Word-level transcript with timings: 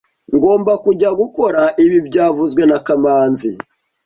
Ngomba 0.35 0.71
kujya 0.83 1.09
gukora 1.19 1.61
ibi 1.83 1.97
byavuzwe 2.07 2.61
na 2.69 2.79
kamanzi 2.85 3.49